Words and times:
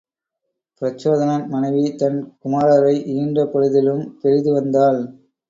பிரச்சோதனன் 0.81 1.45
மனைவி 1.47 1.83
தன் 1.95 2.17
குமாரரை 2.41 2.95
ஈன்ற 3.15 3.45
பொழுதிலும் 3.45 4.03
பெரிதுவந்தாள். 4.23 5.01